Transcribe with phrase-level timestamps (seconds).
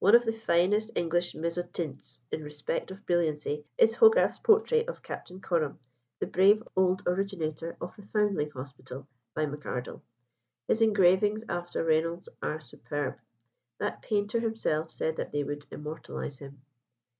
[0.00, 5.40] One of the finest English mezzotints in respect of brilliancy is Hogarth's portrait of Captain
[5.40, 5.78] Coram,
[6.18, 10.00] the brave old originator of the Foundling Hospital, by M'Ardell.
[10.66, 13.20] His engravings after Reynolds are superb.
[13.78, 16.62] That painter himself said that they would immortalise him.